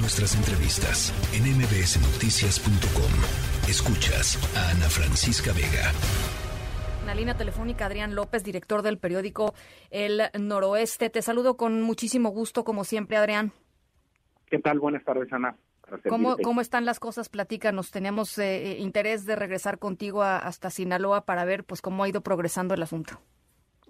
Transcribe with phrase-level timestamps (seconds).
[0.00, 3.68] Nuestras entrevistas en mbsnoticias.com.
[3.68, 5.90] Escuchas a Ana Francisca Vega.
[7.00, 9.54] En la línea telefónica, Adrián López, director del periódico
[9.90, 11.10] El Noroeste.
[11.10, 13.52] Te saludo con muchísimo gusto, como siempre, Adrián.
[14.46, 14.78] ¿Qué tal?
[14.78, 15.56] Buenas tardes, Ana.
[16.08, 17.28] ¿Cómo, ¿Cómo, están las cosas?
[17.28, 17.90] Platícanos.
[17.90, 22.74] Teníamos eh, interés de regresar contigo hasta Sinaloa para ver pues cómo ha ido progresando
[22.74, 23.20] el asunto.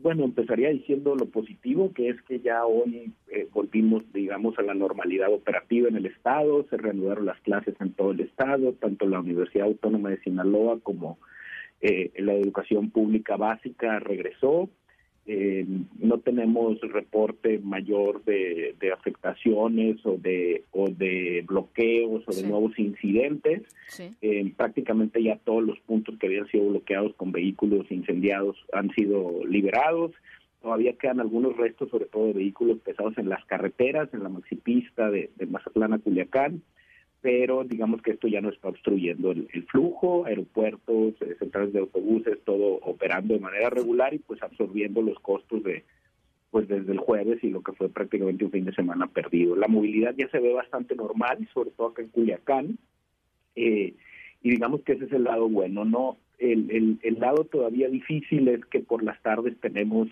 [0.00, 4.74] Bueno, empezaría diciendo lo positivo, que es que ya hoy eh, volvimos, digamos, a la
[4.74, 9.20] normalidad operativa en el Estado, se reanudaron las clases en todo el Estado, tanto la
[9.20, 11.18] Universidad Autónoma de Sinaloa como
[11.80, 14.68] eh, la educación pública básica regresó,
[15.30, 15.66] eh,
[15.98, 23.62] no tenemos reporte mayor de, afectaciones o de o de bloqueos o de nuevos incidentes.
[24.22, 29.44] Eh, prácticamente ya todos los puntos que habían sido bloqueados con vehículos incendiados han sido
[29.44, 30.12] liberados.
[30.62, 35.10] Todavía quedan algunos restos, sobre todo de vehículos pesados en las carreteras, en la maxipista
[35.10, 36.62] de, de Mazatlán a Culiacán
[37.20, 42.38] pero digamos que esto ya no está obstruyendo el, flujo, aeropuertos, eh, centrales de autobuses,
[42.44, 45.84] todo operando de manera regular y pues absorbiendo los costos de
[46.50, 49.54] pues desde el jueves y lo que fue prácticamente un fin de semana perdido.
[49.54, 52.78] La movilidad ya se ve bastante normal, sobre todo acá en Culiacán,
[53.54, 53.94] eh,
[54.42, 56.16] y digamos que ese es el lado bueno, ¿no?
[56.38, 60.08] El, el, el lado todavía difícil es que por las tardes tenemos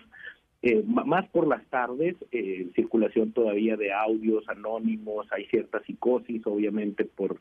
[0.63, 7.05] eh, más por las tardes, eh, circulación todavía de audios anónimos, hay cierta psicosis, obviamente,
[7.05, 7.39] por,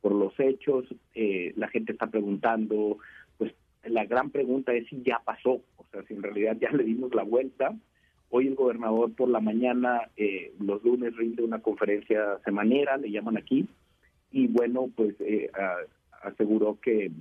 [0.00, 0.86] por los hechos.
[1.14, 2.98] Eh, la gente está preguntando,
[3.36, 3.52] pues
[3.84, 7.14] la gran pregunta es si ya pasó, o sea, si en realidad ya le dimos
[7.14, 7.74] la vuelta.
[8.30, 13.36] Hoy el gobernador por la mañana, eh, los lunes, rinde una conferencia semanera, le llaman
[13.36, 13.68] aquí,
[14.32, 15.14] y bueno, pues
[16.22, 17.12] aseguró que,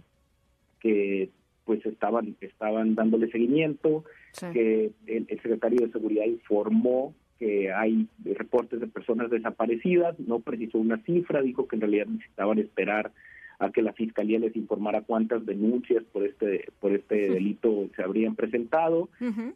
[0.80, 1.30] que
[1.66, 4.04] pues estaban, estaban dándole seguimiento,
[4.52, 10.98] que el, secretario de Seguridad informó que hay reportes de personas desaparecidas, no precisó una
[11.04, 13.12] cifra, dijo que en realidad necesitaban esperar
[13.60, 18.36] a que la fiscalía les informara cuántas denuncias por este por este delito se habrían
[18.36, 19.10] presentado.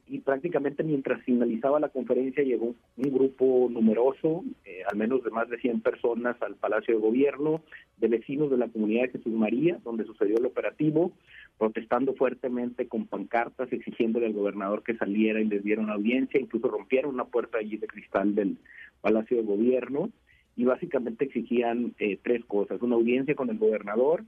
[0.08, 5.50] Y prácticamente mientras finalizaba la conferencia llegó un, grupo numeroso, eh, al menos de más
[5.50, 7.62] de 100 personas al Palacio de Gobierno,
[7.98, 11.12] de vecinos de la comunidad de Jesús María, donde sucedió el operativo,
[11.58, 16.68] protestando fuertemente con pancartas, exigiéndole al gobernador que saliera y les diera una audiencia, incluso
[16.68, 18.58] rompieron una puerta allí de cristal del
[19.02, 20.10] Palacio de Gobierno
[20.56, 24.24] y básicamente exigían eh, tres cosas, una audiencia con el gobernador,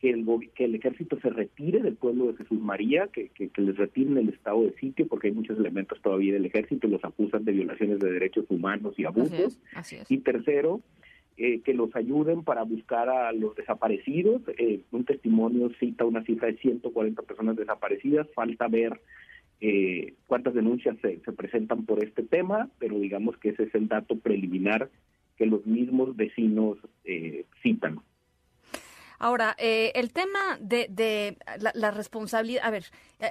[0.00, 3.76] que el, que el ejército se retire del pueblo de Jesús María, que, que, les
[3.76, 7.52] retiren el estado de sitio, porque hay muchos elementos todavía del ejército, los acusan de
[7.52, 9.60] violaciones de derechos humanos y abusos.
[10.08, 10.80] Y tercero,
[11.38, 14.42] eh, que los ayuden para buscar a los desaparecidos.
[14.58, 18.26] Eh, un testimonio cita una cifra de 140 personas desaparecidas.
[18.34, 19.00] Falta ver
[19.62, 23.88] eh, cuántas denuncias se, se, presentan por este tema, pero digamos que ese es el
[23.88, 24.90] dato preliminar
[25.38, 26.76] que los mismos vecinos
[27.62, 28.00] citan.
[29.18, 31.38] Ahora, el tema de, de
[31.74, 32.84] la, responsabilidad, a ver,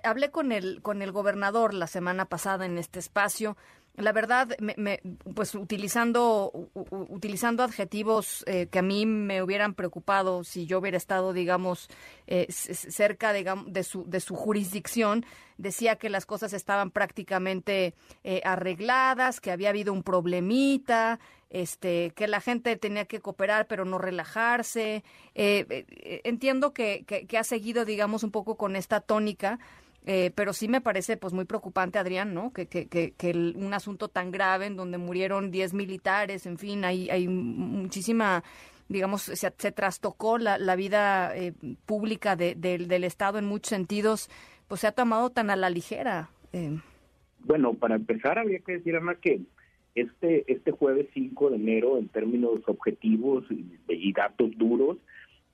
[0.03, 3.55] hablé con el con el gobernador la semana pasada en este espacio
[3.97, 5.01] la verdad, me,
[5.35, 11.33] pues utilizando, utilizando adjetivos eh, que a mí me hubieran preocupado si yo hubiera estado,
[11.33, 11.89] digamos,
[12.27, 15.25] eh, cerca de, su, de su jurisdicción,
[15.57, 17.93] decía que las cosas estaban prácticamente
[18.23, 21.19] eh, arregladas, que había habido un problemita,
[21.49, 25.03] este, que la gente tenía que cooperar pero no relajarse.
[25.35, 29.59] entiendo que, que ha seguido, digamos, un poco con esta tónica
[30.05, 32.51] eh, pero sí me parece pues muy preocupante, Adrián, ¿no?
[32.51, 37.09] Que, que, que, un asunto tan grave en donde murieron 10 militares, en fin, hay,
[37.11, 38.43] hay muchísima,
[38.89, 41.53] digamos, se, se trastocó la, la vida eh,
[41.85, 44.29] pública de, del Estado en muchos sentidos,
[44.67, 46.29] pues se ha tomado tan a la ligera.
[46.51, 46.79] Eh.
[47.39, 49.41] Bueno, para empezar había que decir, Ana, que
[49.93, 53.43] este, este jueves 5 de enero, en términos objetivos
[53.87, 54.97] y datos duros,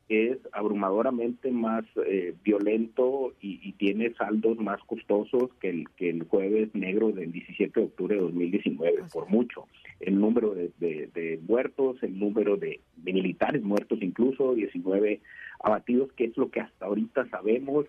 [0.09, 6.73] es abrumadoramente más eh, violento y, tiene saldos más costosos que el, que el jueves
[6.73, 9.67] negro del 17 de octubre de 2019, por mucho.
[9.99, 15.21] El número de, muertos, el número de, militares muertos incluso, 19
[15.59, 17.85] abatidos, que es lo que hasta ahorita sabemos.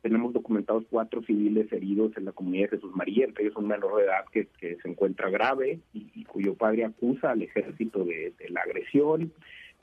[0.00, 3.96] Tenemos documentados cuatro civiles heridos en la comunidad de Jesús María, entre ellos un menor
[3.96, 8.60] de edad que, se encuentra grave y, cuyo padre acusa al ejército de, de la
[8.60, 9.32] agresión.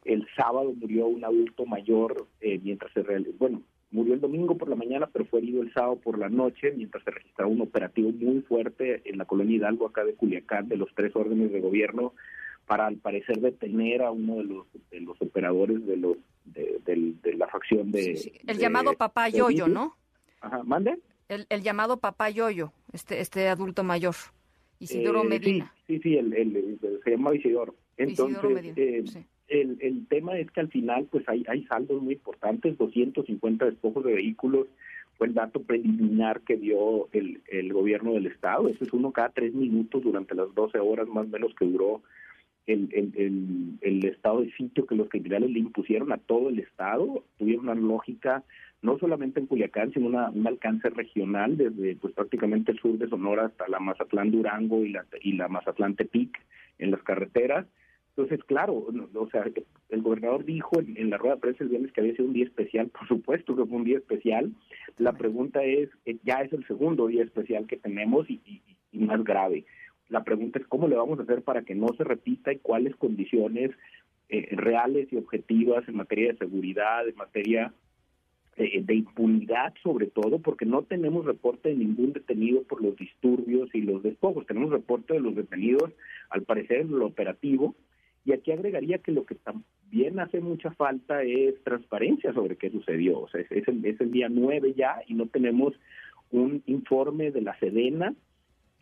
[0.06, 3.62] El sábado murió un adulto mayor eh, mientras se realizó, bueno,
[3.92, 7.04] murió el domingo por la mañana, pero fue herido el sábado por la noche mientras
[7.04, 10.90] se registraba un operativo muy fuerte en la colonia Hidalgo, acá de Culiacán, de los
[10.96, 12.14] tres órdenes de gobierno,
[12.66, 17.48] para al parecer detener a uno de los de los operadores de los de, la
[17.48, 19.96] facción de el llamado papá Yoyo, ¿no?
[20.42, 21.00] Ajá, mande.
[21.28, 24.16] El, el llamado papá Yoyo, este este adulto mayor,
[24.80, 25.74] Isidoro eh, Medina.
[25.88, 27.76] Sí, sí, el, el, se llama Isidoro.
[27.98, 29.04] Entonces, eh,
[29.48, 34.04] el, el tema es que al final pues hay, hay saldos muy importantes, 250 despojos
[34.04, 34.68] de vehículos,
[35.18, 39.30] fue el dato preliminar que dio el, el gobierno del estado, ese es uno cada
[39.30, 42.02] tres minutos durante las 12 horas más o menos que duró
[42.68, 47.24] el, el, el, estado de sitio que los criminales le impusieron a todo el estado,
[47.38, 48.44] tuvieron una lógica
[48.82, 53.08] no solamente en Culiacán, sino una, un alcance regional desde pues prácticamente el sur de
[53.08, 56.40] Sonora hasta la Mazatlán Durango y la, y la Mazatlán Tepic
[56.78, 57.66] en las carreteras,
[58.18, 59.44] entonces, claro, o sea,
[59.90, 62.46] el gobernador dijo en, la rueda de prensa el viernes que había sido un día
[62.46, 64.54] especial, por supuesto que fue un día especial.
[64.98, 68.62] La pregunta es, eh, ya es el segundo día especial que tenemos y,
[68.94, 69.66] más grave.
[70.08, 72.96] La pregunta es cómo le vamos a hacer para que no se repita y cuáles
[72.96, 73.72] condiciones
[74.30, 77.74] eh, reales y objetivas en materia de seguridad, en materia
[78.56, 83.70] eh, de impunidad sobre todo, porque no tenemos reporte de ningún detenido por los disturbios
[83.74, 84.46] y los despojos.
[84.46, 85.92] Tenemos reporte de los detenidos,
[86.30, 87.76] al parecer, en lo operativo,
[88.26, 93.20] y aquí agregaría que lo que también hace mucha falta es transparencia sobre qué sucedió.
[93.20, 95.74] O sea, es, el, es el día 9 ya y no tenemos
[96.32, 98.16] un informe de la Sedena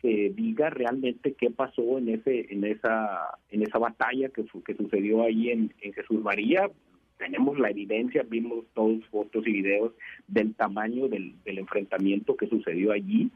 [0.00, 5.22] que diga realmente qué pasó en ese en esa en esa batalla que, que sucedió
[5.22, 6.70] ahí en, en Jesús María.
[7.18, 9.92] Tenemos la evidencia vimos todos fotos y videos
[10.26, 13.30] del tamaño del, enfrentamiento que sucedió allí.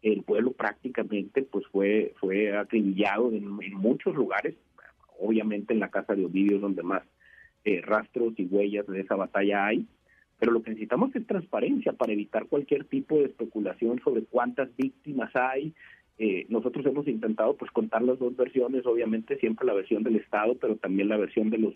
[0.00, 4.54] El pueblo prácticamente pues fue fue acribillado en muchos lugares
[5.20, 7.02] obviamente en la casa de Ovidio es donde más
[7.64, 9.86] eh, rastros y huellas de esa batalla hay,
[10.38, 15.30] pero lo que necesitamos es transparencia para evitar cualquier tipo de especulación sobre cuántas víctimas
[15.34, 15.74] hay.
[16.18, 20.56] Eh, nosotros hemos intentado pues contar las dos versiones, obviamente siempre la versión del Estado,
[20.58, 21.74] pero también la versión de los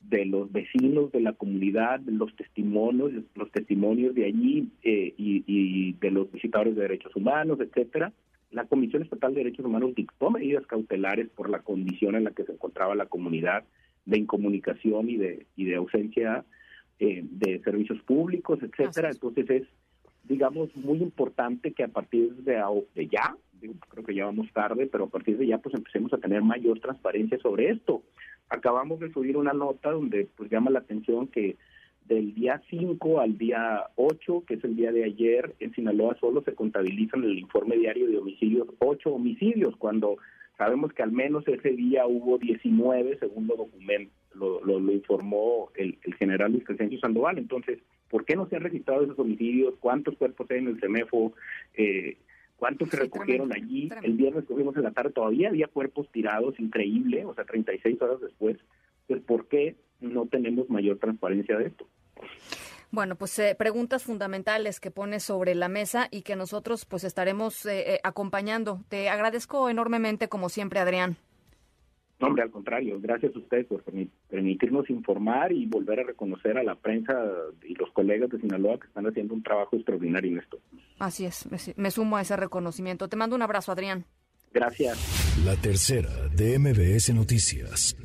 [0.00, 6.10] de los vecinos de la comunidad, los testimonios, los testimonios de allí eh, y, de
[6.10, 8.12] los visitadores de derechos humanos, etcétera
[8.54, 12.44] la Comisión Estatal de Derechos Humanos dictó medidas cautelares por la condición en la que
[12.44, 13.64] se encontraba la comunidad
[14.06, 16.44] de incomunicación y de, y de ausencia
[17.00, 19.10] eh, de servicios públicos, etcétera.
[19.10, 19.62] Entonces es,
[20.22, 22.62] digamos, muy importante que a partir de,
[22.94, 23.36] de ya,
[23.88, 26.78] creo que ya vamos tarde, pero a partir de ya pues empecemos a tener mayor
[26.78, 28.02] transparencia sobre esto.
[28.48, 31.56] Acabamos de subir una nota donde pues llama la atención que
[32.06, 36.42] del día 5 al día 8, que es el día de ayer, en Sinaloa solo
[36.42, 40.18] se contabilizan en el informe diario de homicidios 8 homicidios, cuando
[40.58, 45.96] sabemos que al menos ese día hubo 19, según lo documento, lo, lo, informó el,
[46.18, 47.38] general Luis Crescencio Sandoval.
[47.38, 47.78] Entonces,
[48.10, 49.74] ¿por qué no se han registrado esos homicidios?
[49.80, 51.32] ¿Cuántos cuerpos hay en el CEMEFO?
[51.74, 52.16] Eh,
[52.56, 53.88] ¿Cuántos se recogieron allí?
[54.02, 58.20] El viernes cogimos en la tarde, todavía había cuerpos tirados, increíble, o sea, 36 horas
[58.20, 58.56] después.
[60.14, 61.86] Entonces, ¿por qué no tenemos mayor transparencia de esto?
[62.90, 67.66] Bueno, pues eh, preguntas fundamentales que pones sobre la mesa y que nosotros pues estaremos
[67.66, 68.80] eh, eh, acompañando.
[68.88, 71.16] Te agradezco enormemente como siempre, Adrián.
[72.20, 76.62] No, hombre, al contrario, gracias a ustedes por permitirnos informar y volver a reconocer a
[76.62, 77.12] la prensa
[77.64, 80.60] y los colegas de Sinaloa que están haciendo un trabajo extraordinario en esto.
[81.00, 83.08] Así es, me sumo a ese reconocimiento.
[83.08, 84.06] Te mando un abrazo, Adrián.
[84.54, 85.42] Gracias.
[85.44, 87.96] La tercera de MBS Noticias.